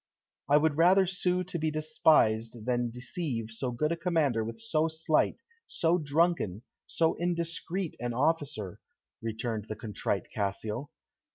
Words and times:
"I 0.49 0.57
would 0.57 0.77
rather 0.77 1.05
sue 1.05 1.43
to 1.43 1.59
be 1.59 1.69
despised 1.69 2.65
than 2.65 2.89
deceive 2.89 3.51
so 3.51 3.69
good 3.71 3.91
a 3.91 3.95
commander 3.95 4.43
with 4.43 4.59
so 4.59 4.87
slight, 4.87 5.37
so 5.67 5.99
drunken, 5.99 6.63
so 6.87 7.13
indiscreet 7.19 7.95
an 7.99 8.11
officer," 8.11 8.79
returned 9.21 9.67
the 9.69 9.75
contrite 9.75 10.31
Cassio. 10.33 10.89